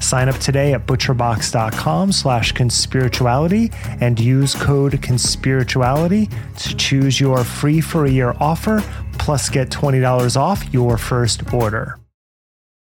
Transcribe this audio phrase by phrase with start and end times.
[0.00, 7.80] Sign up today at butcherbox.com slash conspirituality and use code conspirituality to choose your free
[7.80, 8.82] for a year offer
[9.18, 11.98] plus get $20 off your first order.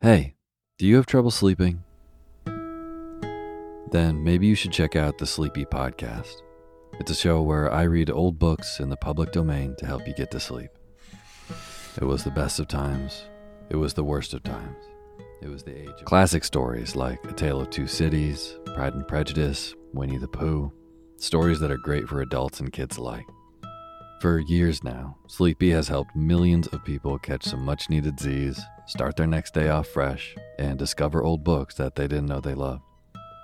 [0.00, 0.34] Hey,
[0.78, 1.82] do you have trouble sleeping?
[3.90, 6.42] Then maybe you should check out the Sleepy Podcast.
[6.98, 10.14] It's a show where I read old books in the public domain to help you
[10.14, 10.70] get to sleep.
[12.00, 13.26] It was the best of times,
[13.70, 14.76] it was the worst of times.
[15.42, 19.06] It was the age of classic stories like A Tale of Two Cities, Pride and
[19.06, 20.72] Prejudice, Winnie the Pooh,
[21.16, 23.26] stories that are great for adults and kids alike.
[24.20, 29.16] For years now, Sleepy has helped millions of people catch some much needed Z's, start
[29.16, 32.82] their next day off fresh, and discover old books that they didn't know they loved.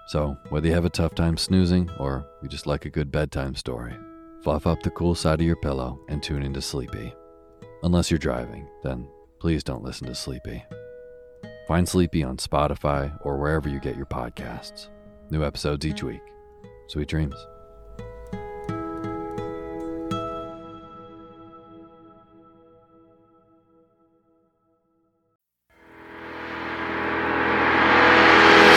[0.09, 3.55] So, whether you have a tough time snoozing or you just like a good bedtime
[3.55, 3.95] story,
[4.43, 7.15] fluff up the cool side of your pillow and tune into Sleepy.
[7.83, 9.07] Unless you're driving, then
[9.39, 10.65] please don't listen to Sleepy.
[11.67, 14.89] Find Sleepy on Spotify or wherever you get your podcasts.
[15.31, 16.23] New episodes each week.
[16.87, 17.37] Sweet dreams.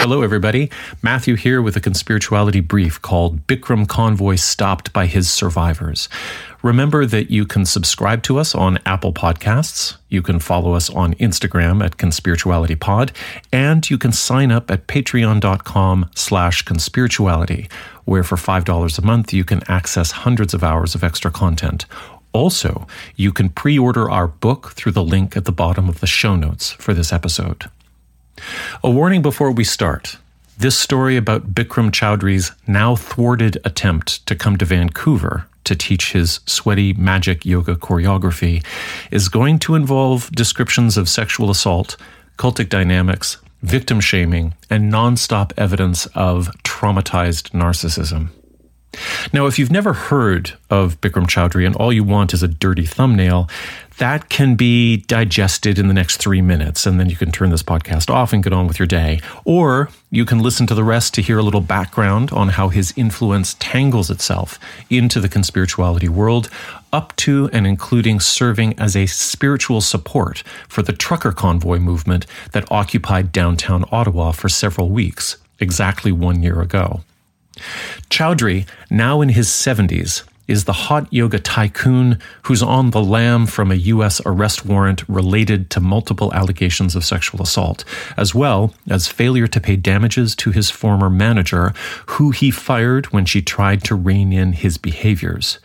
[0.01, 0.71] Hello, everybody.
[1.03, 6.09] Matthew here with a conspirituality brief called Bikram Convoy Stopped by His Survivors.
[6.63, 11.13] Remember that you can subscribe to us on Apple Podcasts, you can follow us on
[11.15, 13.11] Instagram at conspiritualitypod,
[13.53, 17.71] and you can sign up at patreon.com slash conspirituality,
[18.05, 21.85] where for $5 a month you can access hundreds of hours of extra content.
[22.33, 26.07] Also, you can pre order our book through the link at the bottom of the
[26.07, 27.69] show notes for this episode.
[28.83, 30.17] A warning before we start.
[30.57, 36.39] This story about Bikram Choudhury's now thwarted attempt to come to Vancouver to teach his
[36.45, 38.63] sweaty magic yoga choreography
[39.09, 41.97] is going to involve descriptions of sexual assault,
[42.37, 48.29] cultic dynamics, victim shaming, and nonstop evidence of traumatized narcissism.
[49.33, 52.85] Now, if you've never heard of Bikram Choudhury and all you want is a dirty
[52.85, 53.49] thumbnail,
[53.97, 57.63] that can be digested in the next three minutes, and then you can turn this
[57.63, 59.21] podcast off and get on with your day.
[59.45, 62.93] Or you can listen to the rest to hear a little background on how his
[62.97, 64.59] influence tangles itself
[64.89, 66.49] into the conspirituality world,
[66.91, 72.69] up to and including serving as a spiritual support for the trucker convoy movement that
[72.71, 77.01] occupied downtown Ottawa for several weeks, exactly one year ago.
[78.09, 83.71] Choudhury, now in his 70s, is the hot yoga tycoon who's on the lam from
[83.71, 84.21] a U.S.
[84.25, 87.85] arrest warrant related to multiple allegations of sexual assault,
[88.17, 91.73] as well as failure to pay damages to his former manager,
[92.07, 95.59] who he fired when she tried to rein in his behaviors.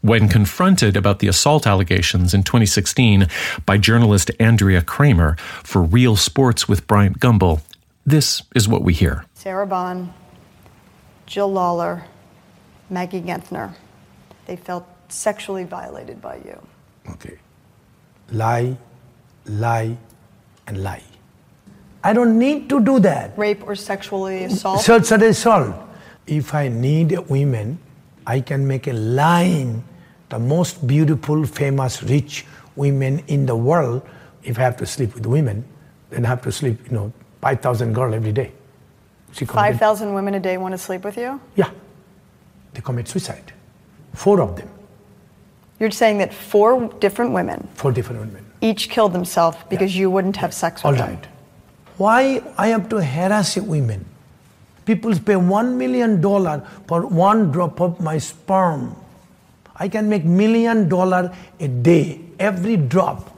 [0.00, 3.28] When confronted about the assault allegations in 2016
[3.64, 7.62] by journalist Andrea Kremer for Real Sports with Bryant Gumbel,
[8.04, 9.24] this is what we hear.
[9.34, 10.12] Sarah Baughn
[11.26, 12.04] Jill Lawler,
[12.90, 13.74] Maggie Genthner.
[14.46, 16.58] They felt sexually violated by you.
[17.10, 17.38] Okay.
[18.30, 18.76] Lie,
[19.46, 19.96] lie,
[20.66, 21.02] and lie.
[22.02, 23.36] I don't need to do that.
[23.38, 24.80] Rape or sexually assault?
[24.80, 25.74] Sexual assault.
[26.26, 27.78] If I need women,
[28.26, 29.84] I can make a line,
[30.28, 32.44] the most beautiful, famous, rich
[32.76, 34.02] women in the world.
[34.42, 35.64] If I have to sleep with women,
[36.10, 38.52] then I have to sleep, you know, 5,000 girls every day.
[39.34, 41.40] She committed- 5,000 women a day want to sleep with you?
[41.56, 41.70] Yeah.
[42.72, 43.52] They commit suicide.
[44.14, 44.68] Four of them.
[45.80, 48.44] You're saying that four different women, Four different women.
[48.60, 51.08] each killed themselves because you wouldn't have sex with All them.
[51.16, 51.26] right.
[51.98, 54.04] Why I have to harass women?
[54.84, 58.94] People pay one million dollar for one drop of my sperm.
[59.76, 63.30] I can make million dollar a day, every drop.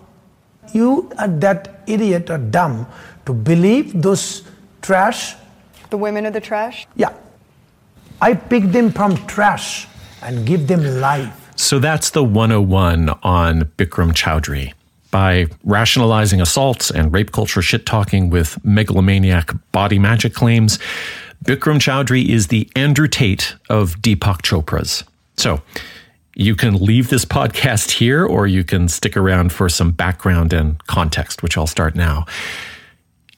[0.72, 2.86] You are that idiot or dumb
[3.24, 4.42] to believe those
[4.82, 5.36] trash.
[5.90, 6.86] The women are the trash?
[6.96, 7.12] Yeah.
[8.20, 9.86] I pick them from trash
[10.22, 11.50] and give them life.
[11.56, 14.72] So that's the 101 on Bikram Choudhury.
[15.10, 20.78] By rationalizing assaults and rape culture shit talking with megalomaniac body magic claims,
[21.44, 25.04] Bikram Choudhury is the Andrew Tate of Deepak Chopra's.
[25.36, 25.62] So,
[26.34, 30.84] you can leave this podcast here or you can stick around for some background and
[30.86, 32.26] context, which I'll start now.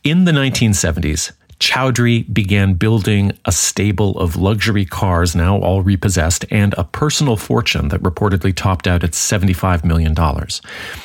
[0.02, 1.30] In the 1970s,
[1.60, 7.88] Choudhury began building a stable of luxury cars, now all repossessed, and a personal fortune
[7.88, 10.14] that reportedly topped out at $75 million.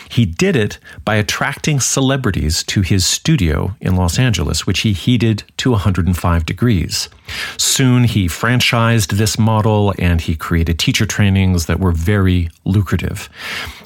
[0.09, 5.43] He did it by attracting celebrities to his studio in Los Angeles, which he heated
[5.57, 7.09] to 105 degrees.
[7.57, 13.27] Soon he franchised this model and he created teacher trainings that were very lucrative.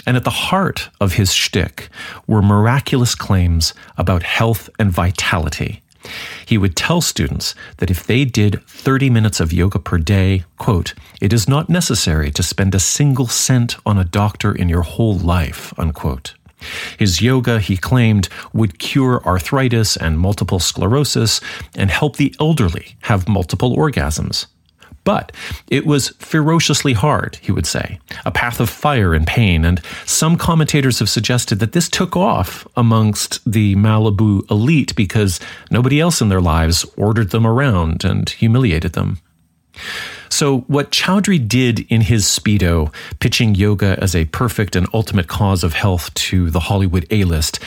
[0.06, 1.90] And at the heart of his shtick
[2.28, 5.82] were miraculous claims about health and vitality.
[6.46, 10.94] He would tell students that if they did 30 minutes of yoga per day, quote,
[11.22, 15.18] it is not necessary to spend a single cent on a doctor in your whole
[15.18, 16.34] life, unquote.
[16.98, 21.40] His yoga, he claimed, would cure arthritis and multiple sclerosis
[21.76, 24.48] and help the elderly have multiple orgasms.
[25.08, 25.32] But
[25.70, 30.36] it was ferociously hard, he would say, a path of fire and pain, and some
[30.36, 35.40] commentators have suggested that this took off amongst the Malibu elite because
[35.72, 39.20] nobody else in their lives ordered them around and humiliated them.
[40.28, 45.64] So, what Choudhury did in his Speedo, pitching yoga as a perfect and ultimate cause
[45.64, 47.62] of health to the Hollywood A list,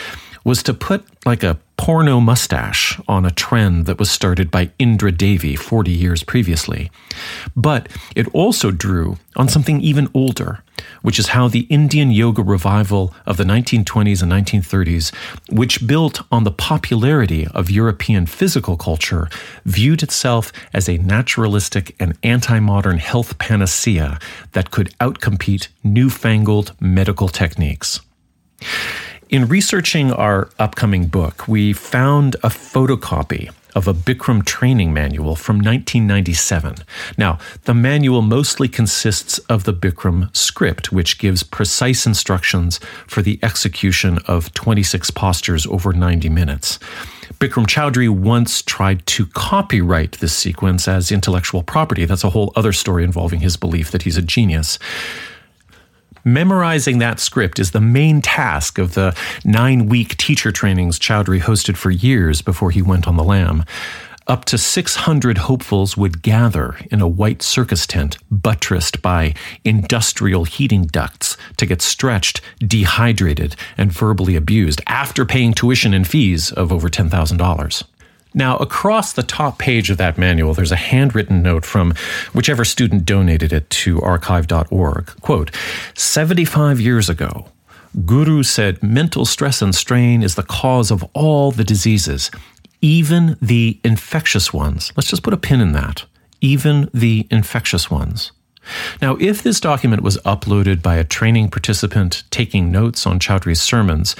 [0.44, 5.10] was to put like a porno mustache on a trend that was started by Indra
[5.10, 6.90] Devi 40 years previously.
[7.56, 10.62] But it also drew on something even older,
[11.00, 15.14] which is how the Indian yoga revival of the 1920s and 1930s,
[15.50, 19.30] which built on the popularity of European physical culture,
[19.64, 24.18] viewed itself as a naturalistic and anti modern health panacea
[24.52, 28.00] that could outcompete newfangled medical techniques.
[29.30, 35.58] In researching our upcoming book, we found a photocopy of a Bikram training manual from
[35.58, 36.78] 1997.
[37.16, 43.38] Now, the manual mostly consists of the Bikram script, which gives precise instructions for the
[43.40, 46.80] execution of 26 postures over 90 minutes.
[47.38, 52.04] Bikram Choudhury once tried to copyright this sequence as intellectual property.
[52.04, 54.76] That's a whole other story involving his belief that he's a genius.
[56.24, 61.76] Memorizing that script is the main task of the nine week teacher trainings Choudhury hosted
[61.76, 63.64] for years before he went on the lam.
[64.26, 69.34] Up to 600 hopefuls would gather in a white circus tent buttressed by
[69.64, 76.52] industrial heating ducts to get stretched, dehydrated, and verbally abused after paying tuition and fees
[76.52, 77.84] of over $10,000.
[78.32, 81.94] Now, across the top page of that manual, there's a handwritten note from
[82.32, 85.06] whichever student donated it to archive.org.
[85.20, 85.54] Quote
[85.94, 87.48] 75 years ago,
[88.06, 92.30] Guru said mental stress and strain is the cause of all the diseases,
[92.80, 94.92] even the infectious ones.
[94.96, 96.04] Let's just put a pin in that.
[96.40, 98.32] Even the infectious ones.
[99.00, 104.16] Now, if this document was uploaded by a training participant taking notes on Choudhury's sermons,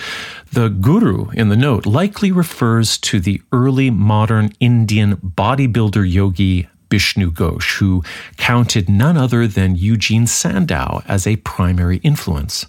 [0.53, 7.31] the guru in the note likely refers to the early modern Indian bodybuilder yogi Bishnu
[7.31, 8.03] Ghosh, who
[8.37, 12.67] counted none other than Eugene Sandow as a primary influence.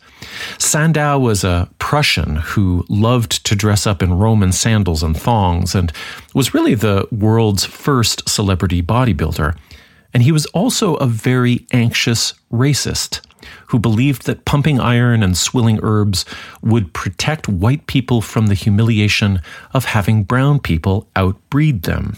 [0.58, 5.92] Sandow was a Prussian who loved to dress up in Roman sandals and thongs and
[6.34, 9.58] was really the world's first celebrity bodybuilder.
[10.14, 13.22] And he was also a very anxious racist
[13.68, 16.26] who believed that pumping iron and swilling herbs
[16.62, 19.42] would protect white people from the humiliation
[19.74, 22.18] of having brown people outbreed them.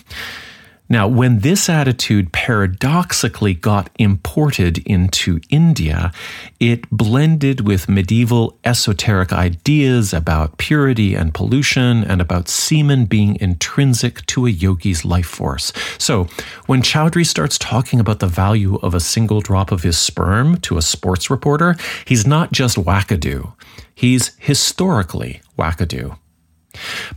[0.89, 6.11] Now, when this attitude paradoxically got imported into India,
[6.59, 14.25] it blended with medieval esoteric ideas about purity and pollution and about semen being intrinsic
[14.27, 15.71] to a yogi's life force.
[15.97, 16.27] So,
[16.65, 20.77] when Choudhury starts talking about the value of a single drop of his sperm to
[20.77, 21.75] a sports reporter,
[22.05, 23.53] he's not just wackadoo,
[23.95, 26.17] he's historically wackadoo.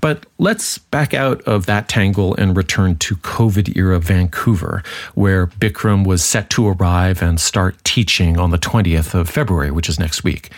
[0.01, 4.83] But let's back out of that tangle and return to COVID era Vancouver,
[5.15, 9.89] where Bikram was set to arrive and start teaching on the 20th of February, which
[9.89, 10.51] is next week.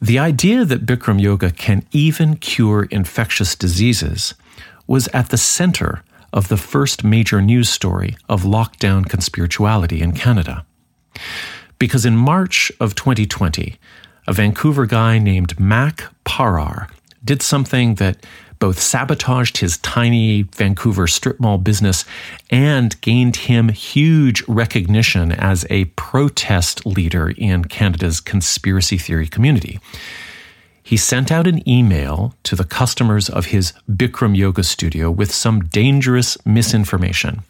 [0.00, 4.34] The idea that Bikram Yoga can even cure infectious diseases
[4.86, 6.02] was at the center
[6.32, 10.64] of the first major news story of lockdown conspirituality in Canada.
[11.78, 13.76] Because in March of 2020,
[14.26, 16.88] a Vancouver guy named Mak Parhar
[17.24, 18.24] did something that
[18.58, 22.04] both sabotaged his tiny Vancouver strip mall business
[22.50, 29.80] and gained him huge recognition as a protest leader in Canada's conspiracy theory community.
[30.82, 35.60] He sent out an email to the customers of his Bikram Yoga studio with some
[35.60, 37.42] dangerous misinformation.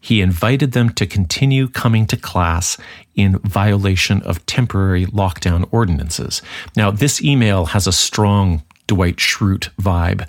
[0.00, 2.78] He invited them to continue coming to class
[3.14, 6.40] in violation of temporary lockdown ordinances.
[6.76, 10.28] Now, this email has a strong Dwight Schrute vibe.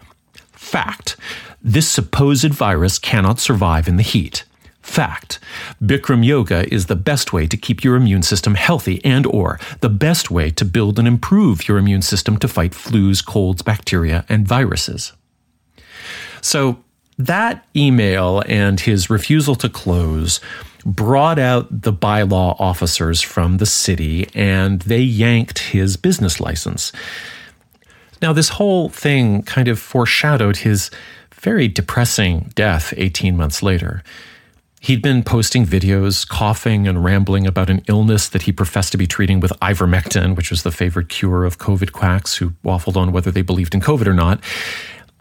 [0.51, 1.18] Fact
[1.63, 4.44] this supposed virus cannot survive in the heat.
[4.84, 5.39] Fact
[5.82, 9.89] Bikram yoga is the best way to keep your immune system healthy and or the
[9.89, 14.48] best way to build and improve your immune system to fight flus, colds, bacteria and
[14.48, 15.13] viruses.
[16.41, 16.84] So
[17.18, 20.39] that email and his refusal to close
[20.86, 26.91] brought out the bylaw officers from the city and they yanked his business license.
[28.22, 30.92] Now, this whole thing kind of foreshadowed his
[31.34, 34.04] very depressing death 18 months later.
[34.80, 39.06] He'd been posting videos, coughing and rambling about an illness that he professed to be
[39.06, 43.30] treating with ivermectin, which was the favorite cure of COVID quacks who waffled on whether
[43.30, 44.40] they believed in COVID or not.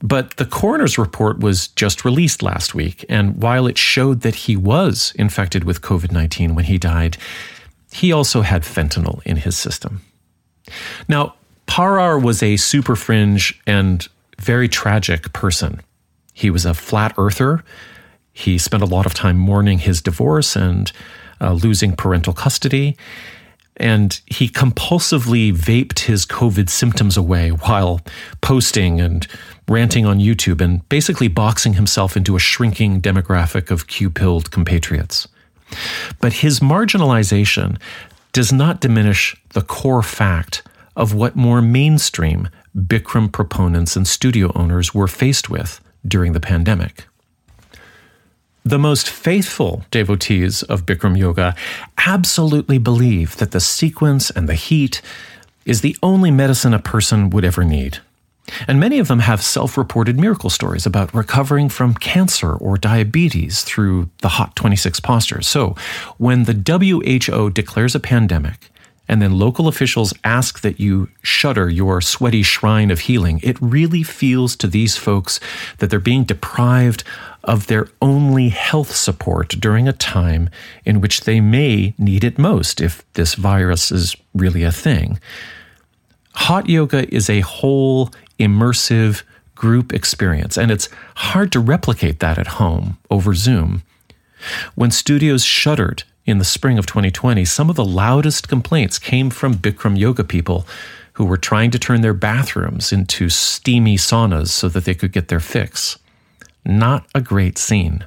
[0.02, 4.56] But the coroner's report was just released last week, and while it showed that he
[4.56, 7.18] was infected with COVID 19 when he died,
[7.92, 10.00] he also had fentanyl in his system.
[11.06, 11.34] Now,
[11.70, 14.08] Parhar was a super fringe and
[14.40, 15.80] very tragic person.
[16.34, 17.62] He was a flat earther.
[18.32, 20.90] He spent a lot of time mourning his divorce and
[21.40, 22.96] uh, losing parental custody.
[23.76, 28.00] And he compulsively vaped his COVID symptoms away while
[28.40, 29.26] posting and
[29.68, 35.28] ranting on YouTube and basically boxing himself into a shrinking demographic of Q pilled compatriots.
[36.20, 37.78] But his marginalization
[38.32, 40.64] does not diminish the core fact
[41.00, 47.06] of what more mainstream Bikram proponents and studio owners were faced with during the pandemic.
[48.64, 51.56] The most faithful devotees of Bikram Yoga
[52.06, 55.00] absolutely believe that the sequence and the heat
[55.64, 57.98] is the only medicine a person would ever need.
[58.68, 63.62] And many of them have self reported miracle stories about recovering from cancer or diabetes
[63.62, 65.48] through the Hot 26 postures.
[65.48, 65.76] So,
[66.18, 68.70] when the WHO declares a pandemic
[69.10, 74.04] and then local officials ask that you shutter your sweaty shrine of healing, it really
[74.04, 75.40] feels to these folks
[75.78, 77.02] that they're being deprived
[77.42, 80.48] of their only health support during a time
[80.84, 85.18] in which they may need it most if this virus is really a thing.
[86.34, 89.24] Hot yoga is a whole immersive
[89.56, 93.82] group experience, and it's hard to replicate that at home over Zoom.
[94.76, 99.54] When studios shuttered in the spring of 2020, some of the loudest complaints came from
[99.54, 100.66] Bikram yoga people
[101.14, 105.28] who were trying to turn their bathrooms into steamy saunas so that they could get
[105.28, 105.98] their fix.
[106.64, 108.04] Not a great scene.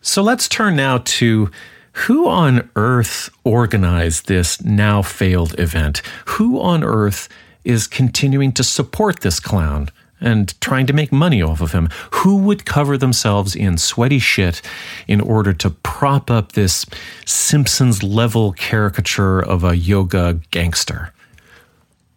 [0.00, 1.50] So let's turn now to
[1.92, 6.02] who on earth organized this now failed event?
[6.26, 7.28] Who on earth
[7.64, 9.90] is continuing to support this clown?
[10.24, 11.90] And trying to make money off of him.
[12.12, 14.62] Who would cover themselves in sweaty shit
[15.06, 16.86] in order to prop up this
[17.26, 21.12] Simpsons level caricature of a yoga gangster?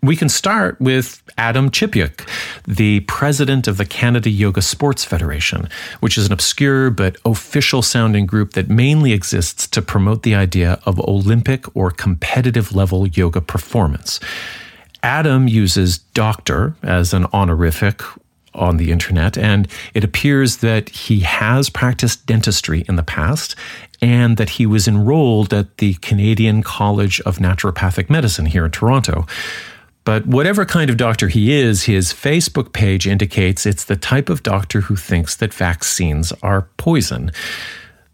[0.01, 2.29] We can start with Adam Chipiuk,
[2.65, 5.67] the president of the Canada Yoga Sports Federation,
[5.99, 10.79] which is an obscure but official sounding group that mainly exists to promote the idea
[10.85, 14.19] of Olympic or competitive level yoga performance.
[15.03, 18.01] Adam uses doctor as an honorific
[18.53, 23.55] on the internet, and it appears that he has practiced dentistry in the past
[24.01, 29.25] and that he was enrolled at the Canadian College of Naturopathic Medicine here in Toronto.
[30.03, 34.41] But whatever kind of doctor he is, his Facebook page indicates it's the type of
[34.41, 37.31] doctor who thinks that vaccines are poison.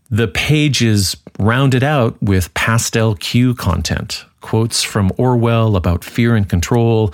[0.10, 6.48] The page is rounded out with pastel Q content, quotes from Orwell about fear and
[6.48, 7.12] control,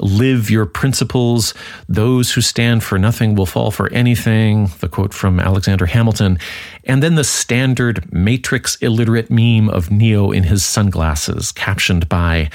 [0.00, 1.54] live your principles,
[1.88, 6.38] those who stand for nothing will fall for anything, the quote from Alexander Hamilton,
[6.84, 12.50] and then the standard matrix illiterate meme of Neo in his sunglasses, captioned by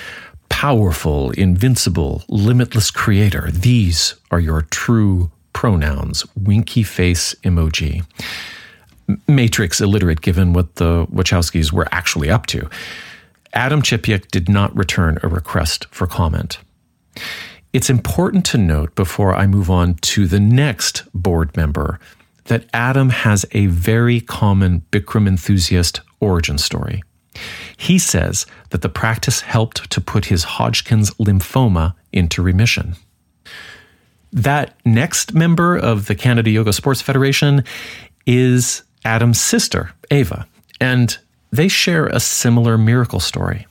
[0.49, 3.49] powerful, invincible, limitless creator.
[3.51, 6.25] These are your true pronouns.
[6.35, 8.05] Winky face emoji.
[9.27, 12.69] Matrix illiterate given what the Wachowskis were actually up to.
[13.53, 16.59] Adam Chipiuk did not return a request for comment.
[17.73, 21.99] It's important to note before I move on to the next board member
[22.45, 27.03] that Adam has a very common Bikram enthusiast origin story.
[27.77, 32.95] He says that the practice helped to put his Hodgkin's lymphoma into remission.
[34.33, 37.63] That next member of the Canada Yoga Sports Federation
[38.25, 40.47] is Adam's sister, Ava,
[40.81, 41.17] and
[41.51, 43.67] they share a similar miracle story.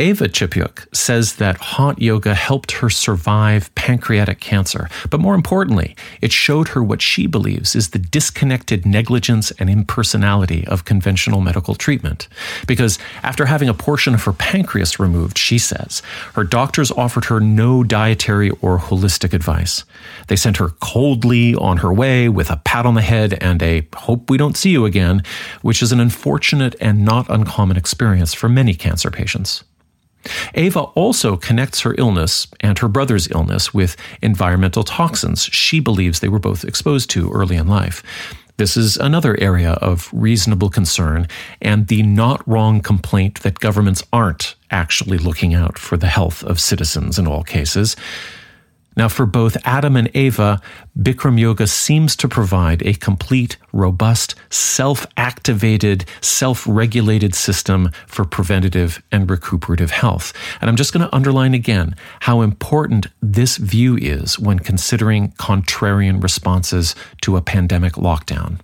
[0.00, 6.32] Ava Chipiuk says that hot yoga helped her survive pancreatic cancer, but more importantly, it
[6.32, 12.26] showed her what she believes is the disconnected negligence and impersonality of conventional medical treatment.
[12.66, 16.02] Because after having a portion of her pancreas removed, she says,
[16.34, 19.84] her doctors offered her no dietary or holistic advice.
[20.26, 23.86] They sent her coldly on her way with a pat on the head and a
[23.94, 25.22] hope we don't see you again,
[25.62, 29.62] which is an unfortunate and not uncommon experience for many cancer patients.
[30.54, 36.28] Ava also connects her illness and her brother's illness with environmental toxins she believes they
[36.28, 38.02] were both exposed to early in life.
[38.56, 41.26] This is another area of reasonable concern
[41.60, 46.60] and the not wrong complaint that governments aren't actually looking out for the health of
[46.60, 47.96] citizens in all cases.
[48.96, 50.60] Now, for both Adam and Ava,
[50.98, 59.02] Bikram Yoga seems to provide a complete, robust, self activated, self regulated system for preventative
[59.10, 60.32] and recuperative health.
[60.60, 66.22] And I'm just going to underline again how important this view is when considering contrarian
[66.22, 68.60] responses to a pandemic lockdown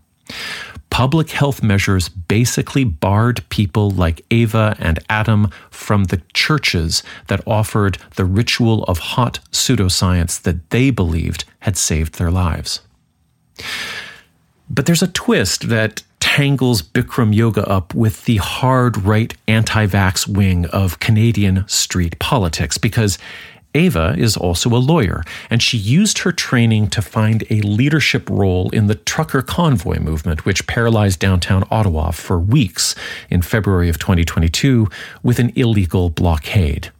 [0.90, 7.98] public health measures basically barred people like Ava and Adam from the churches that offered
[8.16, 12.80] the ritual of hot pseudoscience that they believed had saved their lives.
[14.68, 20.28] But there's a twist that tangles Bikram yoga up with the hard right anti vax
[20.28, 23.18] wing of Canadian street politics because
[23.74, 28.70] Ava is also a lawyer, and she used her training to find a leadership role
[28.70, 32.94] in the trucker convoy movement, which paralyzed downtown Ottawa for weeks
[33.28, 34.88] in February of 2022
[35.22, 36.90] with an illegal blockade.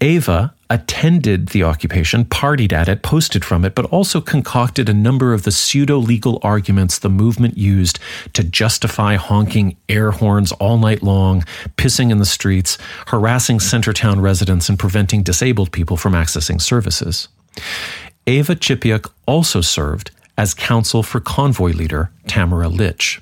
[0.00, 5.32] Ava attended the occupation, partied at it, posted from it, but also concocted a number
[5.32, 7.98] of the pseudo legal arguments the movement used
[8.32, 11.42] to justify honking air horns all night long,
[11.76, 12.76] pissing in the streets,
[13.06, 17.28] harassing Centertown residents, and preventing disabled people from accessing services.
[18.26, 23.20] Ava Chipiuk also served as counsel for convoy leader Tamara Lich.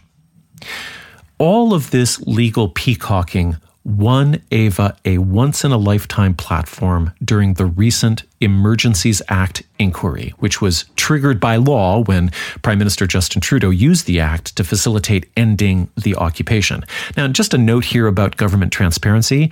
[1.39, 7.67] All of this legal peacocking won Ava a once in a lifetime platform during the
[7.67, 12.31] recent Emergencies Act inquiry, which was triggered by law when
[12.63, 16.85] Prime Minister Justin Trudeau used the act to facilitate ending the occupation.
[17.17, 19.51] Now, just a note here about government transparency.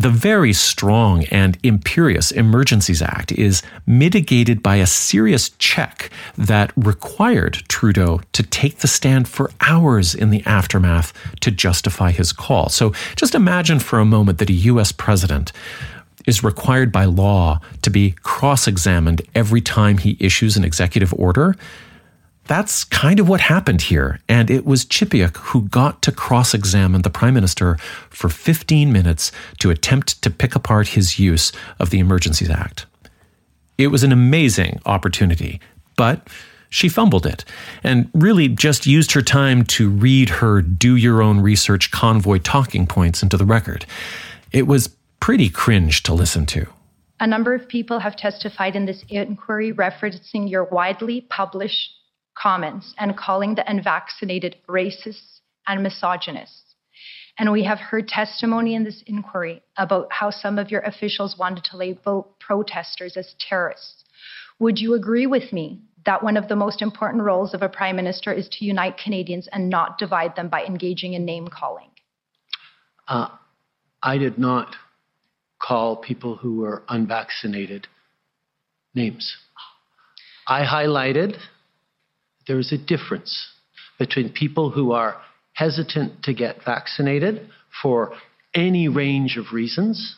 [0.00, 6.08] The very strong and imperious Emergencies Act is mitigated by a serious check
[6.38, 12.32] that required Trudeau to take the stand for hours in the aftermath to justify his
[12.32, 12.70] call.
[12.70, 15.52] So just imagine for a moment that a US president
[16.26, 21.56] is required by law to be cross examined every time he issues an executive order
[22.50, 24.18] that's kind of what happened here.
[24.28, 27.76] And it was Chipiuk who got to cross examine the prime minister
[28.10, 32.86] for 15 minutes to attempt to pick apart his use of the Emergencies Act.
[33.78, 35.60] It was an amazing opportunity,
[35.94, 36.26] but
[36.70, 37.44] she fumbled it
[37.84, 42.84] and really just used her time to read her do your own research convoy talking
[42.84, 43.86] points into the record.
[44.50, 44.88] It was
[45.20, 46.66] pretty cringe to listen to.
[47.20, 51.92] A number of people have testified in this inquiry referencing your widely published
[52.40, 56.74] comments and calling the unvaccinated racists and misogynists.
[57.38, 61.64] And we have heard testimony in this inquiry about how some of your officials wanted
[61.64, 64.04] to label protesters as terrorists.
[64.58, 67.96] Would you agree with me that one of the most important roles of a prime
[67.96, 71.88] minister is to unite Canadians and not divide them by engaging in name calling?
[73.08, 73.28] Uh,
[74.02, 74.76] I did not
[75.60, 77.86] call people who were unvaccinated
[78.94, 79.36] names.
[80.46, 81.36] I highlighted
[82.50, 83.46] there is a difference
[83.96, 87.48] between people who are hesitant to get vaccinated
[87.80, 88.12] for
[88.52, 90.16] any range of reasons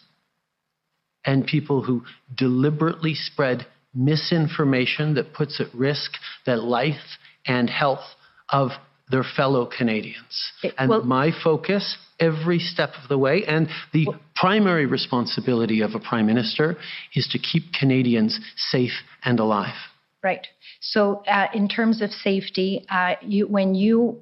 [1.27, 2.03] and people who
[2.35, 6.12] deliberately spread misinformation that puts at risk
[6.47, 8.14] the life and health
[8.49, 8.71] of
[9.11, 10.53] their fellow Canadians.
[10.62, 13.45] It, and well, my focus every step of the way.
[13.47, 16.79] And the primary responsibility of a prime minister
[17.14, 19.75] is to keep Canadians safe and alive.
[20.22, 20.46] Right.
[20.80, 24.20] So, uh, in terms of safety, uh, you, when you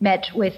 [0.00, 0.54] met with,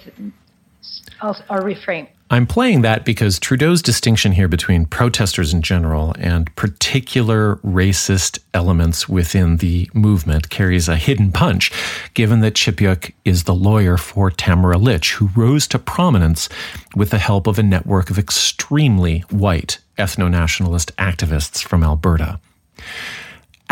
[1.21, 2.09] I'll, I'll reframe.
[2.31, 9.09] I'm playing that because Trudeau's distinction here between protesters in general and particular racist elements
[9.09, 11.71] within the movement carries a hidden punch,
[12.15, 16.49] given that Chipiuk is the lawyer for Tamara Lich, who rose to prominence
[16.97, 22.41] with the help of a network of extremely white ethno nationalist activists from Alberta.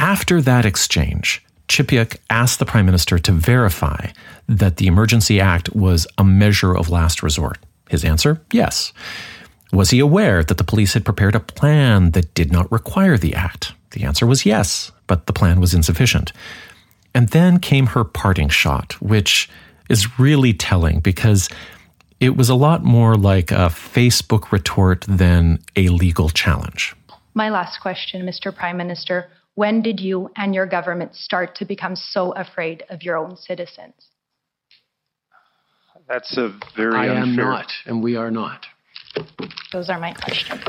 [0.02, 4.08] After that exchange, Chipiuk asked the Prime Minister to verify
[4.48, 7.58] that the Emergency Act was a measure of last resort.
[7.88, 8.92] His answer yes.
[9.72, 13.36] Was he aware that the police had prepared a plan that did not require the
[13.36, 13.74] act?
[13.92, 16.32] The answer was yes, but the plan was insufficient.
[17.14, 19.48] And then came her parting shot, which
[19.88, 21.48] is really telling because
[22.18, 26.96] it was a lot more like a Facebook retort than a legal challenge.
[27.34, 28.52] My last question, Mr.
[28.52, 29.28] Prime Minister.
[29.54, 33.94] When did you and your government start to become so afraid of your own citizens?
[36.08, 37.44] That's a very I am unfair.
[37.44, 38.66] not, and we are not.
[39.72, 40.62] Those are my questions.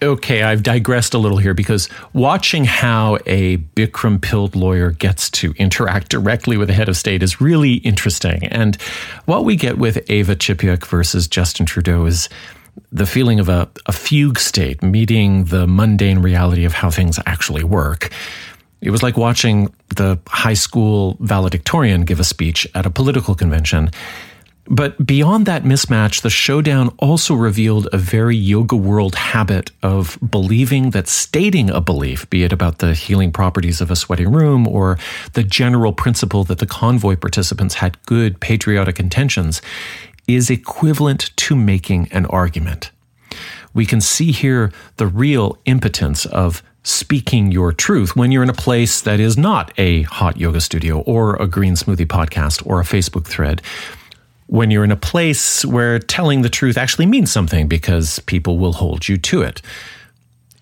[0.00, 5.52] Okay, I've digressed a little here because watching how a Bikram pilled lawyer gets to
[5.56, 8.46] interact directly with the head of state is really interesting.
[8.46, 8.76] And
[9.24, 12.28] what we get with Ava Chipiuk versus Justin Trudeau is
[12.92, 17.64] the feeling of a, a fugue state meeting the mundane reality of how things actually
[17.64, 18.10] work.
[18.80, 23.90] It was like watching the high school valedictorian give a speech at a political convention.
[24.70, 30.90] But beyond that mismatch, the showdown also revealed a very yoga world habit of believing
[30.90, 34.98] that stating a belief, be it about the healing properties of a sweaty room or
[35.32, 39.62] the general principle that the convoy participants had good patriotic intentions,
[40.28, 42.92] is equivalent to making an argument.
[43.74, 48.54] We can see here the real impotence of speaking your truth when you're in a
[48.54, 52.84] place that is not a hot yoga studio or a green smoothie podcast or a
[52.84, 53.60] Facebook thread
[54.46, 58.72] when you're in a place where telling the truth actually means something because people will
[58.72, 59.60] hold you to it.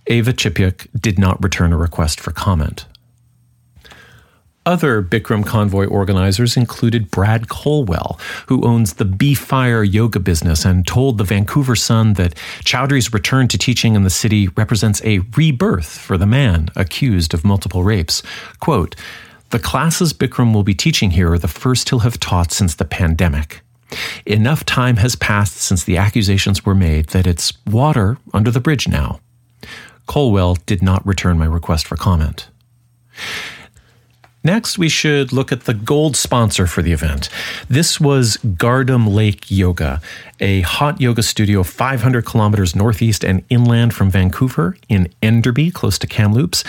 [0.09, 2.87] Ava Chipiuk did not return a request for comment.
[4.67, 10.85] Other Bikram convoy organizers included Brad Colwell, who owns the Be Fire yoga business and
[10.85, 15.97] told the Vancouver Sun that Choudhury's return to teaching in the city represents a rebirth
[15.97, 18.25] for the man accused of multiple rapes.
[18.59, 18.97] Quote,
[19.51, 22.85] the classes Bikram will be teaching here are the first he'll have taught since the
[22.85, 23.61] pandemic.
[24.27, 28.89] Enough time has passed since the accusations were made that it's water under the bridge
[28.89, 29.21] now.
[30.09, 32.49] Colwell did not return my request for comment.
[34.47, 37.29] Next, we should look at the gold sponsor for the event.
[37.69, 40.01] This was Gardom Lake Yoga,
[40.39, 46.07] a hot yoga studio 500 kilometers northeast and inland from Vancouver in Enderby, close to
[46.07, 46.63] Kamloops.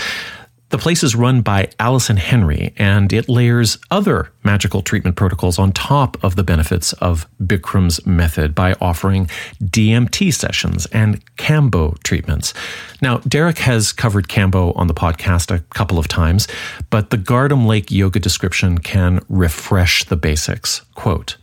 [0.70, 5.72] The place is run by Allison Henry, and it layers other magical treatment protocols on
[5.72, 9.28] top of the benefits of Bikram's method by offering
[9.64, 12.54] DMT sessions and Kambo treatments.
[13.02, 16.50] Now, Derek has covered Kambo on the podcast a couple of times,
[16.90, 20.82] but the Gardom Lake yoga description can refresh the basics.
[20.96, 21.38] Quote,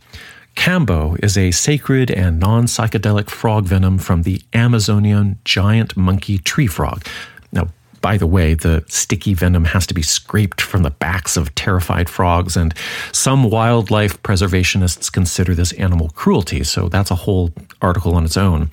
[0.55, 6.67] Kambo is a sacred and non psychedelic frog venom from the Amazonian giant monkey tree
[6.67, 7.03] frog.
[7.51, 7.69] Now,
[8.05, 12.07] by the way, the sticky venom has to be scraped from the backs of terrified
[12.07, 12.71] frogs, and
[13.11, 18.69] some wildlife preservationists consider this animal cruelty, so that's a whole article on its own.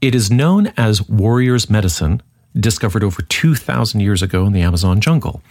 [0.00, 2.22] It is known as warrior's medicine,
[2.54, 5.42] discovered over 2,000 years ago in the Amazon jungle.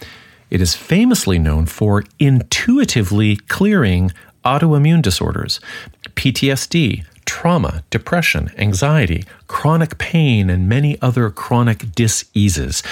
[0.48, 4.10] It is famously known for intuitively clearing
[4.42, 5.60] autoimmune disorders,
[6.16, 12.82] PTSD, trauma, depression, anxiety, chronic pain, and many other chronic diseases.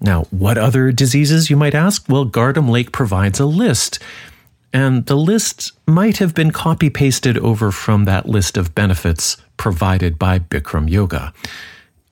[0.00, 2.08] Now, what other diseases, you might ask?
[2.08, 3.98] Well, Gardom Lake provides a list.
[4.72, 10.18] And the list might have been copy pasted over from that list of benefits provided
[10.18, 11.32] by Bikram Yoga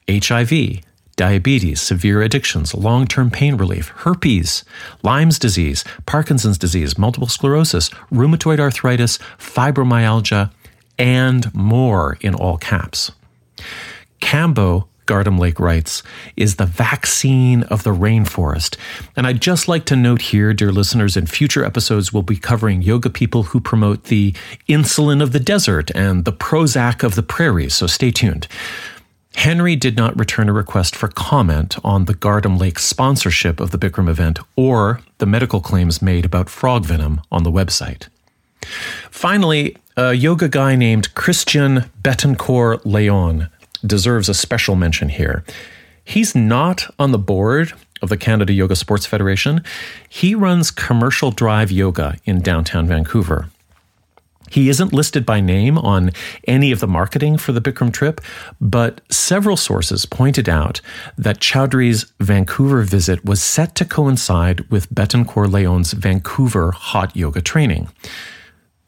[0.08, 0.80] HIV,
[1.16, 4.64] diabetes, severe addictions, long term pain relief, herpes,
[5.02, 10.50] Lyme's disease, Parkinson's disease, multiple sclerosis, rheumatoid arthritis, fibromyalgia,
[10.98, 13.12] and more in all caps.
[14.20, 16.02] Kambo, Gardom Lake writes,
[16.36, 18.76] is the vaccine of the rainforest.
[19.16, 22.82] And I'd just like to note here, dear listeners, in future episodes, we'll be covering
[22.82, 24.34] yoga people who promote the
[24.68, 28.48] insulin of the desert and the Prozac of the prairies, so stay tuned.
[29.34, 33.78] Henry did not return a request for comment on the Gardom Lake sponsorship of the
[33.78, 38.08] Bikram event or the medical claims made about frog venom on the website.
[39.10, 43.48] Finally, a yoga guy named Christian Betancourt Leon
[43.84, 45.44] deserves a special mention here.
[46.04, 49.62] He's not on the board of the Canada Yoga Sports Federation.
[50.08, 53.50] He runs Commercial Drive Yoga in downtown Vancouver.
[54.50, 56.10] He isn't listed by name on
[56.46, 58.20] any of the marketing for the Bikram trip,
[58.60, 60.80] but several sources pointed out
[61.18, 67.88] that Choudhury's Vancouver visit was set to coincide with Betancourt Leon's Vancouver hot yoga training.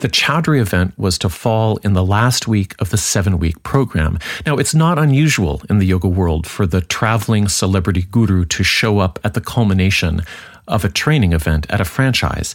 [0.01, 4.19] The Choudhury event was to fall in the last week of the seven week program.
[4.47, 8.99] Now, it's not unusual in the yoga world for the traveling celebrity guru to show
[8.99, 10.23] up at the culmination
[10.67, 12.55] of a training event at a franchise.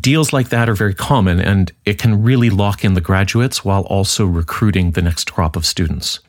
[0.00, 3.82] Deals like that are very common, and it can really lock in the graduates while
[3.82, 6.20] also recruiting the next crop of students.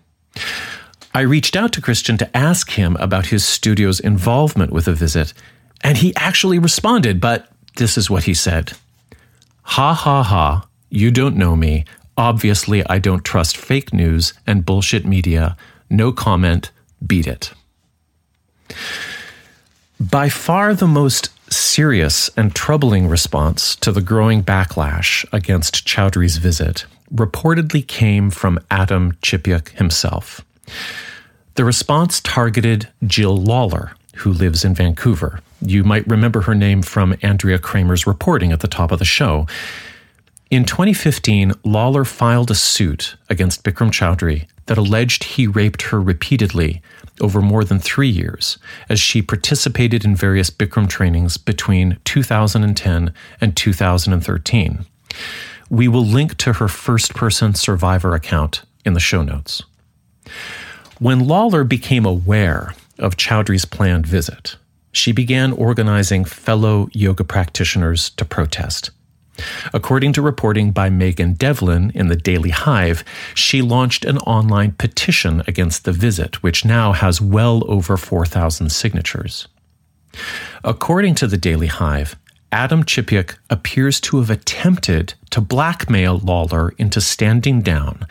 [1.13, 5.33] I reached out to Christian to ask him about his studio's involvement with the visit,
[5.81, 8.73] and he actually responded, but this is what he said.
[9.63, 11.85] Ha ha ha, you don't know me.
[12.17, 15.57] Obviously, I don't trust fake news and bullshit media.
[15.89, 16.71] No comment,
[17.05, 17.51] beat it.
[19.99, 26.85] By far the most serious and troubling response to the growing backlash against Choudhury's visit
[27.13, 30.41] reportedly came from Adam Chipiuk himself.
[31.55, 35.39] The response targeted Jill Lawler, who lives in Vancouver.
[35.61, 39.47] You might remember her name from Andrea Kremer's reporting at the top of the show.
[40.49, 46.81] In 2015, Lawler filed a suit against Bikram Choudhury that alleged he raped her repeatedly
[47.21, 48.57] over more than three years
[48.89, 54.85] as she participated in various Bikram trainings between 2010 and 2013.
[55.69, 59.63] We will link to her first person survivor account in the show notes.
[60.99, 64.57] When Lawler became aware of Choudhury's planned visit,
[64.91, 68.91] she began organizing fellow yoga practitioners to protest.
[69.73, 75.41] According to reporting by Megan Devlin in the Daily Hive, she launched an online petition
[75.47, 79.47] against the visit, which now has well over 4,000 signatures.
[80.63, 82.15] According to the Daily Hive,
[82.53, 88.05] Adam Chipiuk appears to have attempted to blackmail Lawler into standing down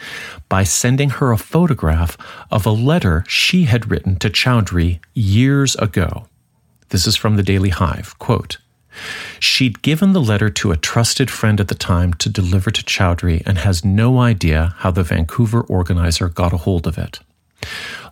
[0.48, 2.18] by sending her a photograph
[2.50, 6.26] of a letter she had written to Choudhury years ago.
[6.88, 8.18] This is from the Daily Hive.
[8.18, 8.58] Quote,
[9.38, 13.44] She'd given the letter to a trusted friend at the time to deliver to Choudhury
[13.46, 17.20] and has no idea how the Vancouver organizer got a hold of it.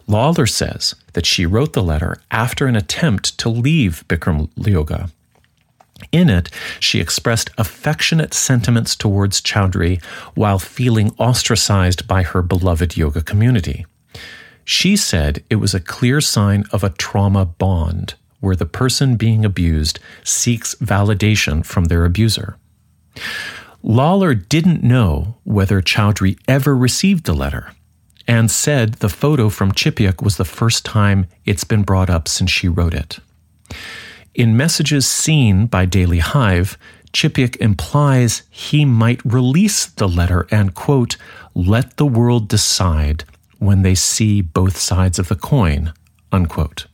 [0.06, 5.10] Lawler says that she wrote the letter after an attempt to leave Bikram Yoga.
[6.12, 10.02] In it, she expressed affectionate sentiments towards Choudhury
[10.34, 13.86] while feeling ostracized by her beloved yoga community.
[14.64, 19.44] She said it was a clear sign of a trauma bond where the person being
[19.44, 22.56] abused seeks validation from their abuser.
[23.82, 27.72] Lawler didn't know whether Choudhury ever received the letter
[28.26, 32.50] and said the photo from Chipiuk was the first time it's been brought up since
[32.50, 33.18] she wrote it.
[34.40, 36.78] In messages seen by Daily Hive,
[37.12, 41.18] Chipiuk implies he might release the letter and, quote,
[41.54, 43.24] let the world decide
[43.58, 45.92] when they see both sides of the coin,
[46.32, 46.86] unquote.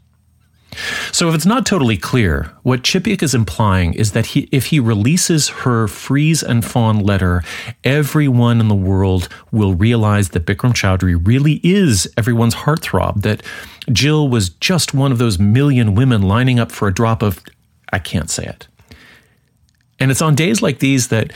[1.13, 4.81] So, if it's not totally clear, what Chipiuk is implying is that he, if he
[4.81, 7.43] releases her freeze and fawn letter,
[7.85, 13.43] everyone in the world will realize that Bikram Choudhury really is everyone's heartthrob, that
[13.91, 17.43] Jill was just one of those million women lining up for a drop of,
[17.93, 18.67] I can't say it.
[19.99, 21.33] And it's on days like these that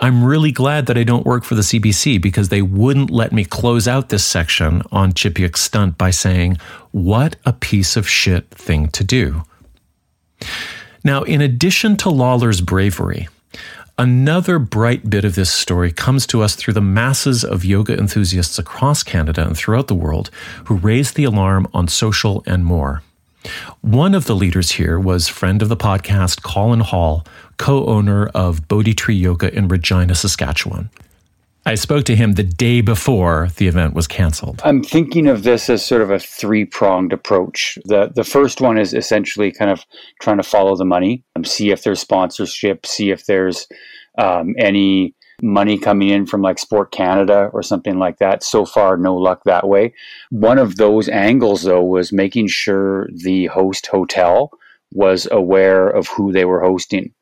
[0.00, 3.44] I'm really glad that I don't work for the CBC because they wouldn't let me
[3.44, 6.58] close out this section on Chipiuk's stunt by saying,
[6.90, 9.42] What a piece of shit thing to do.
[11.04, 13.28] Now, in addition to Lawler's bravery,
[13.98, 18.58] another bright bit of this story comes to us through the masses of yoga enthusiasts
[18.58, 20.30] across Canada and throughout the world
[20.64, 23.02] who raised the alarm on social and more.
[23.82, 28.68] One of the leaders here was friend of the podcast, Colin Hall, co owner of
[28.68, 30.90] Bodhi Tree Yoga in Regina, Saskatchewan.
[31.66, 34.60] I spoke to him the day before the event was canceled.
[34.64, 37.78] I'm thinking of this as sort of a three pronged approach.
[37.86, 39.82] The, the first one is essentially kind of
[40.20, 43.66] trying to follow the money, um, see if there's sponsorship, see if there's
[44.18, 48.44] um, any money coming in from like Sport Canada or something like that.
[48.44, 49.94] So far, no luck that way.
[50.30, 54.50] One of those angles, though, was making sure the host hotel
[54.92, 57.12] was aware of who they were hosting.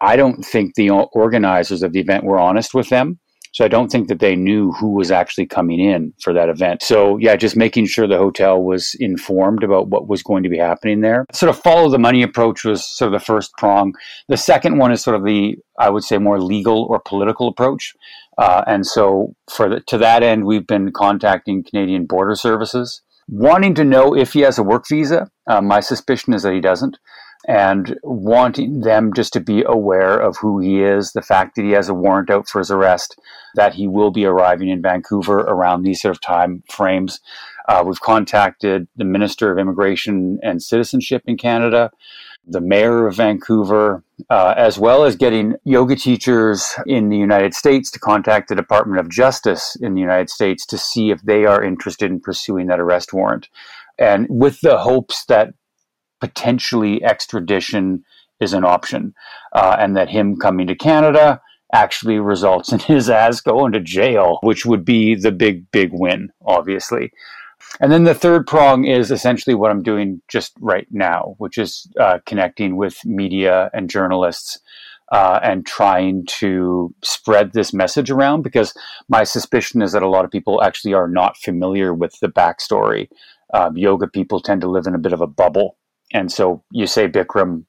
[0.00, 3.18] I don't think the organizers of the event were honest with them.
[3.52, 6.82] So I don't think that they knew who was actually coming in for that event.
[6.82, 10.58] So yeah, just making sure the hotel was informed about what was going to be
[10.58, 11.26] happening there.
[11.32, 13.94] Sort of follow the money approach was sort of the first prong.
[14.28, 17.94] The second one is sort of the, I would say, more legal or political approach.
[18.36, 23.74] Uh, and so for the, to that end, we've been contacting Canadian Border Services, wanting
[23.74, 25.30] to know if he has a work visa.
[25.48, 26.98] Uh, my suspicion is that he doesn't
[27.48, 31.70] and wanting them just to be aware of who he is, the fact that he
[31.70, 33.18] has a warrant out for his arrest,
[33.54, 37.20] that he will be arriving in Vancouver around these sort of time frames.
[37.66, 41.90] Uh, we've contacted the Minister of Immigration and Citizenship in Canada,
[42.46, 47.90] the Mayor of Vancouver, uh, as well as getting yoga teachers in the United States
[47.92, 51.64] to contact the Department of Justice in the United States to see if they are
[51.64, 53.48] interested in pursuing that arrest warrant.
[53.98, 55.54] And with the hopes that
[56.20, 58.04] potentially extradition
[58.40, 59.14] is an option,
[59.52, 61.40] uh, and that him coming to Canada
[61.72, 66.30] actually results in his ass going to jail, which would be the big, big win,
[66.44, 67.12] obviously.
[67.80, 71.88] And then the third prong is essentially what I'm doing just right now, which is
[72.00, 74.58] uh, connecting with media and journalists
[75.10, 78.74] uh, and trying to spread this message around because
[79.08, 83.08] my suspicion is that a lot of people actually are not familiar with the backstory.
[83.54, 85.76] Um, yoga people tend to live in a bit of a bubble
[86.12, 87.64] and so you say Bikram,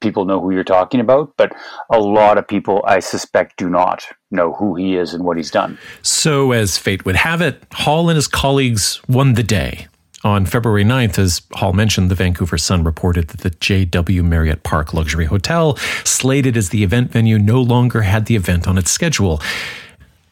[0.00, 1.52] people know who you're talking about, but
[1.90, 5.50] a lot of people, I suspect, do not know who he is and what he's
[5.50, 5.78] done.
[6.02, 9.88] So, as fate would have it, Hall and his colleagues won the day.
[10.24, 14.92] On February 9th, as Hall mentioned, the Vancouver Sun reported that the JW Marriott Parq
[14.92, 19.40] Luxury Hotel, slated as the event venue, no longer had the event on its schedule.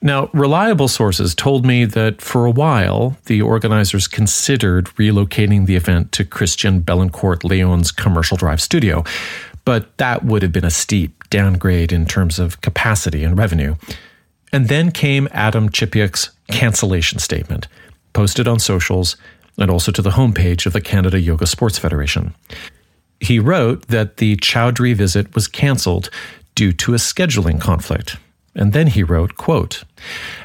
[0.06, 6.12] Now, reliable sources told me that for a while, the organizers considered relocating the event
[6.12, 9.02] to Christian Belancourt Leon's Commercial Drive studio,
[9.64, 13.74] but that would have been a steep downgrade in terms of capacity and revenue.
[14.52, 17.66] And then came Adam Chipiuk's cancellation statement,
[18.12, 19.16] posted on socials
[19.58, 22.32] and also to the homepage of the Canada Yoga Sports Federation.
[23.18, 26.10] He wrote that the Choudhury visit was canceled
[26.54, 28.18] due to a scheduling conflict.
[28.56, 29.84] And then he wrote, quote,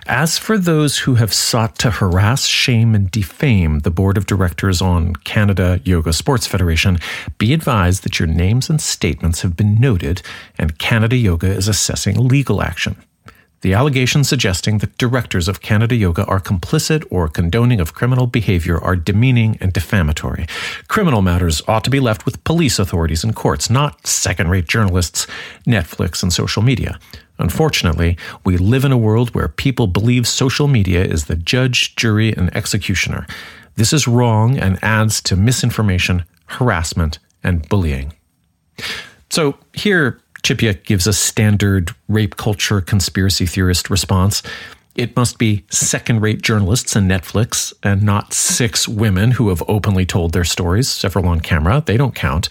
[0.06, 4.82] As for those who have sought to harass, shame, and defame the board of directors
[4.82, 7.00] on Canada Yoga Sports Federation,
[7.38, 10.22] be advised that your names and statements have been noted
[10.60, 12.98] and Canada Yoga is assessing legal action.
[13.62, 18.80] The allegations suggesting that directors of Canada Yoga are complicit or condoning of criminal behavior
[18.80, 20.48] are demeaning and defamatory.
[20.88, 25.28] Criminal matters ought to be left with police authorities and courts, not second rate journalists,
[25.68, 27.00] Netflix, and social media.
[27.38, 32.36] Unfortunately, we live in a world where people believe social media is the judge, jury,
[32.36, 33.28] and executioner.
[33.76, 38.14] This is wrong and adds to misinformation, harassment, and bullying.
[39.30, 44.42] So here, Chipiuk gives a standard rape culture conspiracy theorist response.
[44.96, 50.06] It must be second rate journalists and Netflix, and not six women who have openly
[50.06, 51.82] told their stories, several on camera.
[51.86, 52.50] They don't count.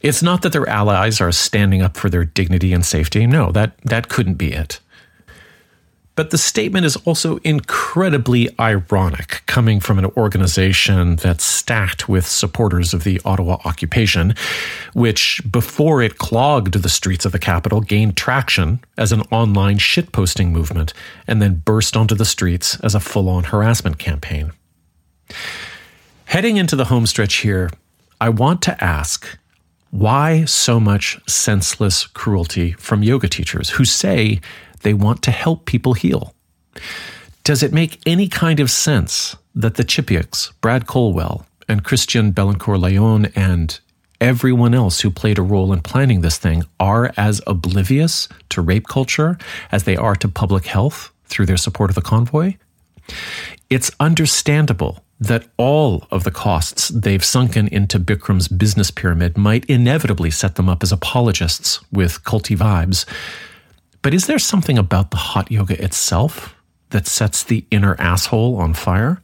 [0.00, 3.26] It's not that their allies are standing up for their dignity and safety.
[3.26, 4.78] No, that, that couldn't be it.
[6.18, 12.92] But the statement is also incredibly ironic, coming from an organization that's stacked with supporters
[12.92, 14.34] of the Ottawa occupation,
[14.94, 20.50] which, before it clogged the streets of the capital, gained traction as an online shitposting
[20.50, 20.92] movement
[21.28, 24.50] and then burst onto the streets as a full on harassment campaign.
[26.24, 27.70] Heading into the homestretch here,
[28.20, 29.38] I want to ask
[29.90, 34.40] why so much senseless cruelty from yoga teachers who say
[34.80, 36.34] they want to help people heal?
[37.44, 42.80] Does it make any kind of sense that the Chipiuks, Brad Colwell, and Christian Belancourt
[42.80, 43.78] Leon, and
[44.20, 48.86] everyone else who played a role in planning this thing are as oblivious to rape
[48.86, 49.38] culture
[49.70, 52.54] as they are to public health through their support of the convoy?
[53.70, 60.30] It's understandable that all of the costs they've sunken into Bikram's business pyramid might inevitably
[60.30, 63.04] set them up as apologists with culty vibes.
[64.02, 66.54] But is there something about the hot yoga itself
[66.90, 69.20] that sets the inner asshole on fire?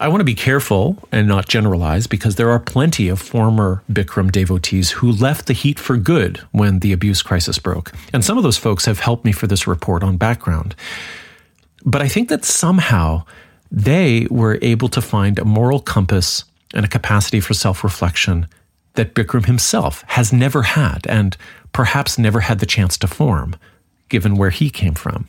[0.00, 4.30] I want to be careful and not generalize because there are plenty of former Bikram
[4.30, 7.92] devotees who left the heat for good when the abuse crisis broke.
[8.12, 10.76] And some of those folks have helped me for this report on background.
[11.84, 13.24] But I think that somehow
[13.72, 16.44] they were able to find a moral compass
[16.74, 18.46] and a capacity for self reflection
[18.98, 21.36] that Bikram himself has never had and
[21.72, 23.54] perhaps never had the chance to form,
[24.08, 25.28] given where he came from.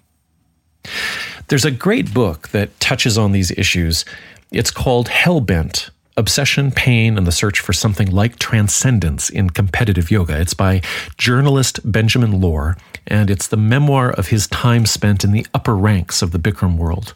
[1.50, 4.06] There's a great book that touches on these issues.
[4.52, 10.42] It's called Hellbent Obsession, Pain, and the Search for Something Like Transcendence in Competitive Yoga.
[10.42, 10.82] It's by
[11.18, 16.24] journalist Benjamin Lorr, and it's the memoir of his time spent in the upper ranks
[16.24, 17.14] of the Bikram world.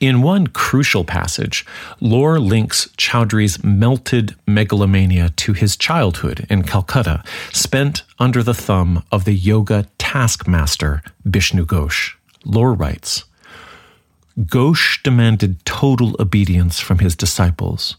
[0.00, 1.66] In one crucial passage,
[2.00, 9.24] Lorr links Choudhury's melted megalomania to his childhood in Calcutta, spent under the thumb of
[9.24, 12.14] the yoga taskmaster Bishnu Ghosh.
[12.44, 13.24] Lorr writes,
[14.42, 17.96] Ghosh demanded total obedience from his disciples,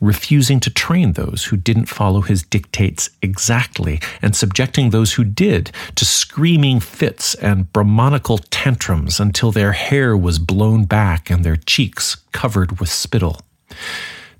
[0.00, 5.70] refusing to train those who didn't follow his dictates exactly, and subjecting those who did
[5.96, 12.16] to screaming fits and Brahmanical tantrums until their hair was blown back and their cheeks
[12.32, 13.42] covered with spittle.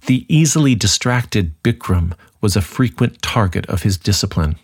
[0.07, 4.57] The easily distracted Bikram was a frequent target of his discipline.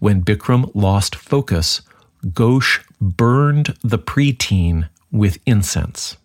[0.00, 1.82] When Bikram lost focus,
[2.24, 6.18] Ghosh burned the preteen with incense.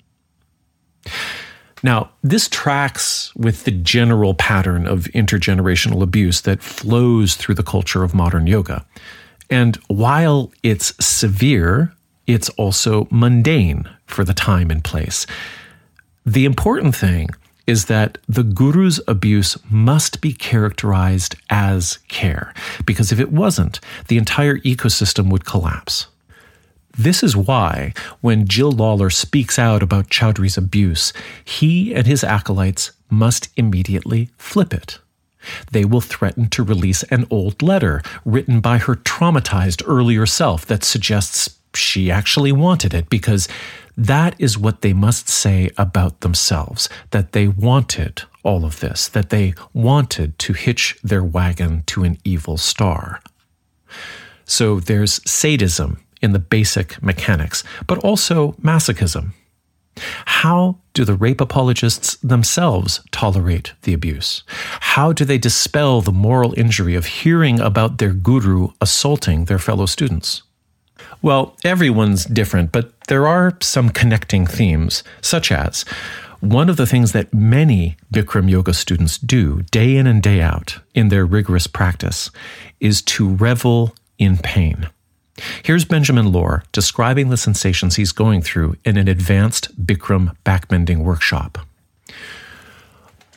[1.81, 8.03] Now, this tracks with the general pattern of intergenerational abuse that flows through the culture
[8.03, 8.85] of modern yoga.
[9.49, 11.93] And while it's severe,
[12.27, 15.25] it's also mundane for the time and place.
[16.25, 17.29] The important thing
[17.65, 22.53] is that the guru's abuse must be characterized as care,
[22.85, 26.07] because if it wasn't, the entire ecosystem would collapse.
[26.97, 31.13] This is why, when Jill Lawler speaks out about Choudhury's abuse,
[31.43, 34.99] he and his acolytes must immediately flip it.
[35.71, 40.83] They will threaten to release an old letter written by her traumatized earlier self that
[40.83, 43.47] suggests she actually wanted it because
[43.95, 49.29] that is what they must say about themselves that they wanted all of this, that
[49.29, 53.21] they wanted to hitch their wagon to an evil star.
[54.45, 59.33] So there's sadism in the basic mechanics, but also masochism.
[60.25, 64.43] How do the rape apologists themselves tolerate the abuse?
[64.79, 69.85] How do they dispel the moral injury of hearing about their guru assaulting their fellow
[69.85, 70.43] students?
[71.21, 75.83] Well, everyone's different, but there are some connecting themes, such as
[76.39, 80.79] one of the things that many Bikram yoga students do day in and day out
[80.93, 82.31] in their rigorous practice
[82.79, 84.87] is to revel in pain.
[85.63, 91.59] Here's Benjamin Lorr describing the sensations he's going through in an advanced Bikram backbending workshop.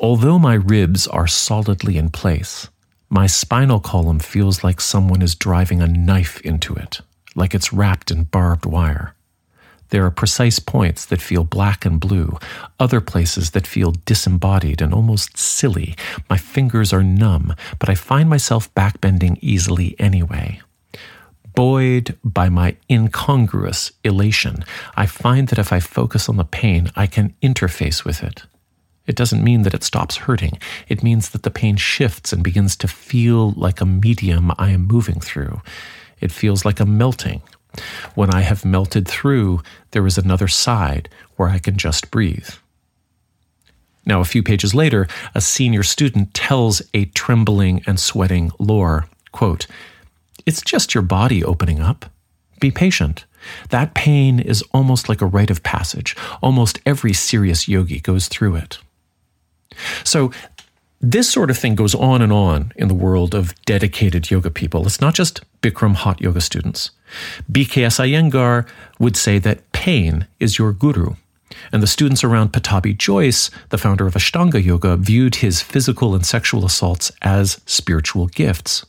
[0.01, 2.69] Although my ribs are solidly in place,
[3.09, 7.01] my spinal column feels like someone is driving a knife into it,
[7.35, 9.15] like it's wrapped in barbed wire.
[9.91, 12.39] There are precise points that feel black and blue,
[12.81, 15.95] other places that feel disembodied and almost silly.
[16.31, 20.63] My fingers are numb, but I find myself backbending easily anyway
[21.55, 24.65] buoyed by my incongruous elation,
[24.97, 28.43] I find that if I focus on the pain, I can interface with it.
[29.07, 30.59] It doesn't mean that it stops hurting.
[30.89, 34.87] It means that the pain shifts and begins to feel like a medium I am
[34.87, 35.61] moving through.
[36.21, 37.43] It feels like a melting.
[38.15, 42.51] When I have melted through, there is another side where I can just breathe.
[44.05, 49.67] Now, a few pages later, a senior student tells a trembling and sweating Lorr, quote,
[50.47, 52.07] it's just your body opening up.
[52.61, 53.25] Be patient.
[53.71, 56.17] That pain is almost like a rite of passage.
[56.43, 58.79] Almost every serious yogi goes through it.
[60.05, 60.31] So,
[61.01, 64.87] this sort of thing goes on and on in the world of dedicated yoga people.
[64.87, 66.93] It's not just Bikram hot yoga students.
[67.51, 68.69] BKS Iyengar
[69.01, 71.17] would say that pain is your guru.
[71.73, 76.25] And the students around Pattabhi Jois, the founder of Ashtanga Yoga, viewed his physical and
[76.25, 78.87] sexual assaults as spiritual gifts.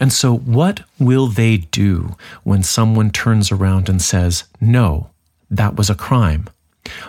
[0.00, 5.10] And so, what will they do when someone turns around and says, No,
[5.50, 6.48] that was a crime?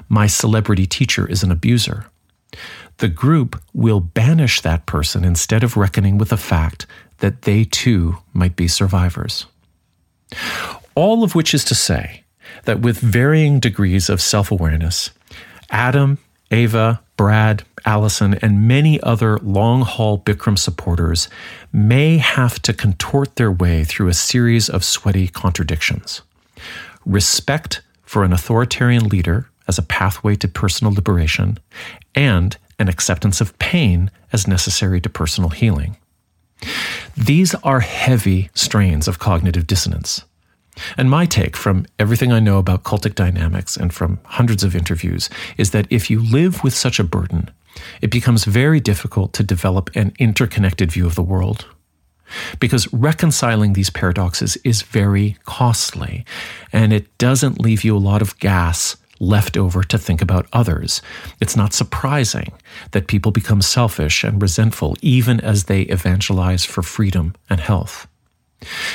[0.07, 2.05] My celebrity teacher is an abuser.
[2.97, 6.85] The group will banish that person instead of reckoning with the fact
[7.19, 9.45] that they too might be survivors.
[10.95, 12.23] All of which is to say
[12.65, 15.11] that with varying degrees of self awareness,
[15.69, 16.17] Adam,
[16.51, 21.29] Ava, Brad, Allison, and many other long haul Bikram supporters
[21.71, 26.21] may have to contort their way through a series of sweaty contradictions.
[27.05, 31.59] Respect for an authoritarian leader as a pathway to personal liberation,
[32.15, 35.95] and an acceptance of pain as necessary to personal healing.
[37.15, 40.23] These are heavy strains of cognitive dissonance.
[40.97, 45.29] And my take from everything I know about cultic dynamics and from hundreds of interviews
[45.57, 47.49] is that if you live with such a burden,
[48.01, 51.65] it becomes very difficult to develop an interconnected view of the world.
[52.59, 56.25] Because reconciling these paradoxes is very costly,
[56.71, 61.01] and it doesn't leave you a lot of gas left over to think about others.
[61.41, 62.53] It's not surprising
[62.91, 68.07] that people become selfish and resentful even as they evangelize for freedom and health.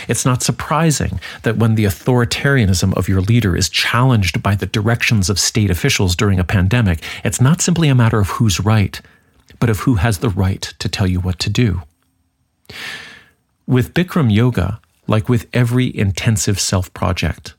[0.09, 5.31] It's not surprising that when the authoritarianism of your leader is challenged by the directions
[5.31, 9.01] of state officials during a pandemic, it's not simply a matter of who's right,
[9.61, 11.83] but of who has the right to tell you what to do.
[13.67, 17.55] With Bikram Yoga, like with every intensive self project,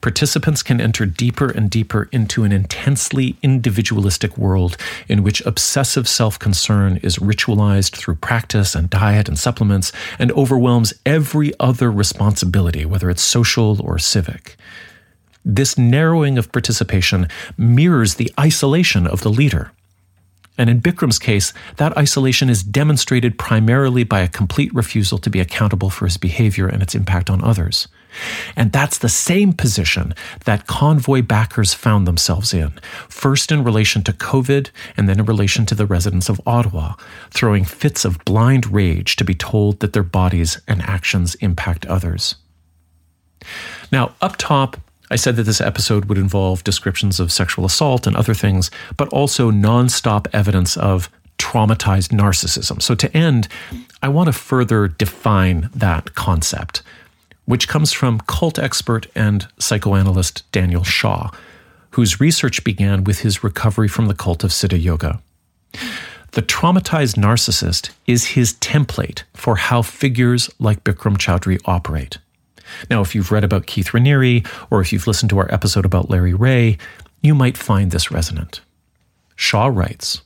[0.00, 4.76] participants can enter deeper and deeper into an intensely individualistic world
[5.08, 10.92] in which obsessive self concern is ritualized through practice and diet and supplements and overwhelms
[11.06, 14.56] every other responsibility, whether it's social or civic.
[15.44, 19.72] This narrowing of participation mirrors the isolation of the leader.
[20.56, 25.40] And in Bikram's case, that isolation is demonstrated primarily by a complete refusal to be
[25.40, 27.88] accountable for his behavior and its impact on others.
[28.56, 32.72] And that's the same position that convoy backers found themselves in,
[33.08, 36.94] first in relation to COVID and then in relation to the residents of Ottawa,
[37.30, 42.36] throwing fits of blind rage to be told that their bodies and actions impact others.
[43.92, 44.76] Now, up top,
[45.10, 49.08] I said that this episode would involve descriptions of sexual assault and other things, but
[49.08, 52.80] also nonstop evidence of traumatized narcissism.
[52.80, 53.48] So, to end,
[54.02, 56.82] I want to further define that concept,
[57.46, 61.30] which comes from cult expert and psychoanalyst Daniel Shaw,
[61.90, 65.20] whose research began with his recovery from the cult of Siddha Yoga.
[66.32, 72.18] The traumatized narcissist is his template for how figures like Bikram Choudhury operate.
[72.90, 76.10] Now, if you've read about Keith Raniere or if you've listened to our episode about
[76.10, 76.78] Larry Ray,
[77.22, 78.60] you might find this resonant.
[79.36, 80.22] Shaw writes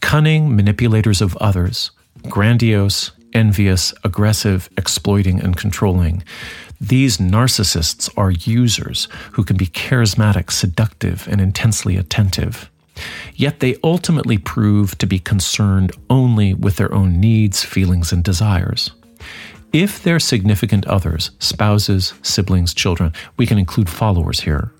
[0.00, 1.90] Cunning manipulators of others,
[2.28, 6.22] grandiose, envious, aggressive, exploiting, and controlling.
[6.80, 12.70] These narcissists are users who can be charismatic, seductive, and intensely attentive.
[13.34, 18.92] Yet they ultimately prove to be concerned only with their own needs, feelings, and desires.
[19.72, 24.72] If their significant others, spouses, siblings, children, we can include followers here,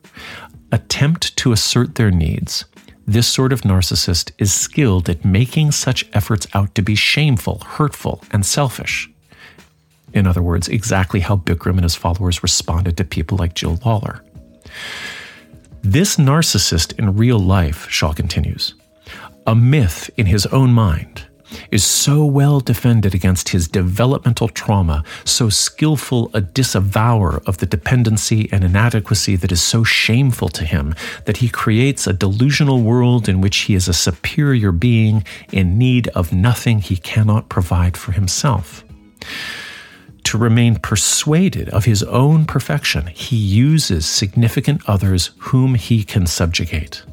[0.71, 2.65] attempt to assert their needs,
[3.07, 8.23] this sort of narcissist is skilled at making such efforts out to be shameful, hurtful,
[8.31, 9.11] and selfish.
[10.13, 14.25] In other words, exactly how Bikram and his followers responded to people like Jill Lawler.
[15.83, 18.75] This narcissist in real life, Shaw continues,
[19.47, 21.27] a myth in his own mind,
[21.71, 28.49] is so well defended against his developmental trauma, so skillful a disavower of the dependency
[28.53, 33.41] and inadequacy that is so shameful to him, that he creates a delusional world in
[33.41, 38.85] which he is a superior being in need of nothing he cannot provide for himself.
[40.25, 47.05] To remain persuaded of his own perfection, he uses significant others whom he can subjugate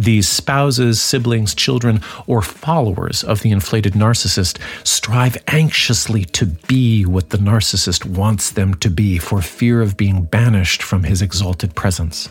[0.00, 7.30] these spouses, siblings, children, or followers of the inflated narcissist strive anxiously to be what
[7.30, 12.30] the narcissist wants them to be for fear of being banished from his exalted presence.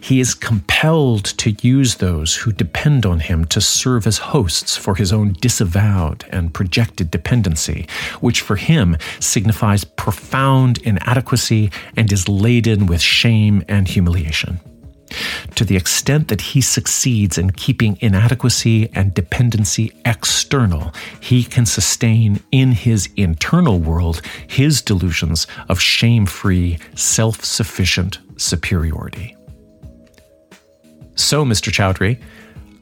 [0.00, 4.96] He is compelled to use those who depend on him to serve as hosts for
[4.96, 7.86] his own disavowed and projected dependency,
[8.20, 14.60] which for him signifies profound inadequacy and is laden with shame and humiliation.
[15.54, 22.40] To the extent that he succeeds in keeping inadequacy and dependency external, he can sustain
[22.52, 29.36] in his internal world his delusions of shame free, self sufficient superiority.
[31.14, 31.72] So, Mr.
[31.72, 32.20] Choudhury,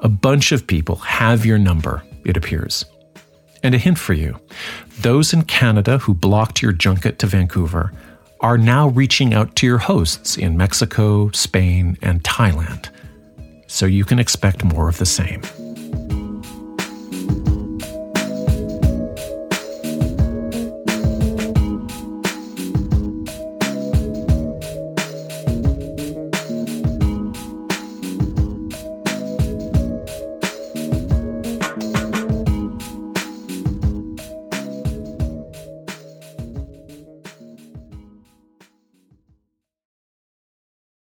[0.01, 2.85] a bunch of people have your number, it appears.
[3.63, 4.39] And a hint for you
[5.01, 7.93] those in Canada who blocked your junket to Vancouver
[8.45, 12.91] are now reaching out to your hosts in Mexico, Spain, and Thailand.
[13.69, 15.41] So you can expect more of the same.